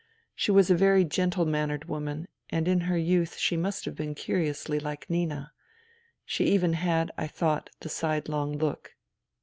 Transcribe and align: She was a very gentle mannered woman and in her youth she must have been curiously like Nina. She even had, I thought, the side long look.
She 0.33 0.49
was 0.49 0.71
a 0.71 0.75
very 0.75 1.03
gentle 1.05 1.45
mannered 1.45 1.85
woman 1.85 2.27
and 2.49 2.67
in 2.67 2.79
her 2.89 2.97
youth 2.97 3.37
she 3.37 3.55
must 3.55 3.85
have 3.85 3.93
been 3.93 4.15
curiously 4.15 4.79
like 4.79 5.07
Nina. 5.11 5.53
She 6.25 6.45
even 6.45 6.73
had, 6.73 7.11
I 7.19 7.27
thought, 7.27 7.69
the 7.81 7.89
side 7.89 8.27
long 8.27 8.57
look. 8.57 8.95